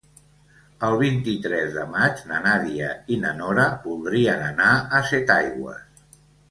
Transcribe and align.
El 0.87 0.95
vint-i-tres 1.01 1.75
de 1.75 1.83
maig 1.91 2.25
na 2.31 2.41
Nàdia 2.47 2.89
i 3.17 3.21
na 3.27 3.37
Nora 3.43 3.69
voldrien 3.87 4.43
anar 4.51 4.75
a 5.03 5.07
Setaigües. 5.15 6.07